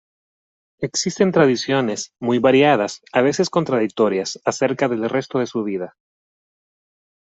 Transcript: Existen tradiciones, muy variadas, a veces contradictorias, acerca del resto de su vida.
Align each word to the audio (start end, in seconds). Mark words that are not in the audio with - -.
Existen 0.79 1.31
tradiciones, 1.31 2.11
muy 2.19 2.39
variadas, 2.39 3.01
a 3.13 3.21
veces 3.21 3.51
contradictorias, 3.51 4.41
acerca 4.45 4.87
del 4.87 5.07
resto 5.07 5.37
de 5.37 5.45
su 5.45 5.63
vida. 5.63 5.95